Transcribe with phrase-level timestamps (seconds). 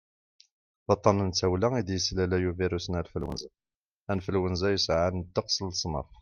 [0.87, 3.47] d aṭṭan n tawla i d-yeslalay ubirus n anflwanza
[4.13, 6.07] influenza yesɛan ddeqs n leṣnaf